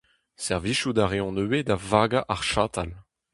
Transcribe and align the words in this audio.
Servijout 0.45 1.01
a 1.03 1.05
reont 1.11 1.39
ivez 1.43 1.63
da 1.67 1.77
vagañ 1.89 2.25
ar 2.33 2.41
chatal. 2.51 2.91